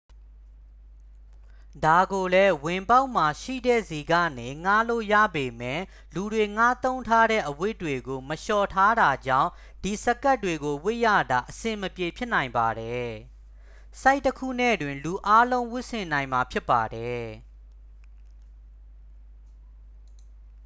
[1.85, 9.49] ဒါကိုလည်း ဝင်ပေါက်မှာရှိတဲ့ဆီကနေ ငှားလို့ရပေမယ့် လူတွေငှားသုံးထားတဲ့အဝတ်တွေကို မလျှော်ထားတာကြောင့်
[9.83, 13.09] ဒီစကပ်တွေကိုဝတ်ရတာ အဆင်မပြေဖြစ်နိုင်ပါတယ်
[14.01, 17.23] ဆိုဒ်တစ်ခုနဲ့တင် လူအားလုံးဝတ်ဆင်နိုင်မှာ ဖြစ်ပါတယ်